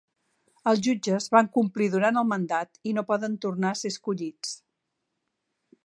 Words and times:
Els 0.69 0.79
jutges 0.87 1.27
van 1.35 1.49
complir 1.57 1.89
durant 1.97 2.17
el 2.21 2.27
mandat 2.31 2.81
i 2.93 2.97
no 2.99 3.05
poden 3.13 3.37
tornar 3.47 3.75
a 3.75 3.79
ser 3.83 3.93
escollits. 3.97 4.57